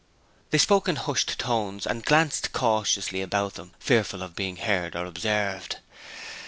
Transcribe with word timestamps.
They 0.49 0.57
spoke 0.57 0.87
in 0.87 0.95
hushed 0.95 1.37
tones 1.37 1.85
and 1.85 2.03
glanced 2.03 2.53
cautiously 2.53 3.21
about 3.21 3.53
them 3.53 3.73
fearful 3.77 4.23
of 4.23 4.35
being 4.35 4.55
heard 4.55 4.95
or 4.95 5.05
observed. 5.05 5.75